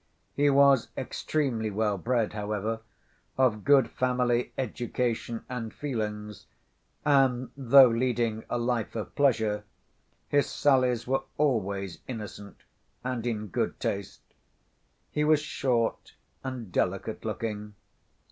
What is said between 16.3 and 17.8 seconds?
and delicate‐looking.